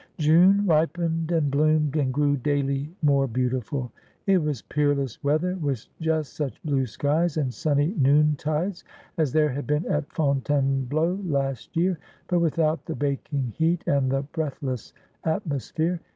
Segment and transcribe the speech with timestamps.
[0.17, 3.91] June ripened, and bloomed, and grew daily more beautiful.
[4.25, 8.83] It was peerless weather, with just such blue skies and sunny noontides
[9.19, 14.23] as there had been at Fontainebleau last year, but without the baking heat and the
[14.23, 14.91] breathless
[15.23, 15.99] atmosphere.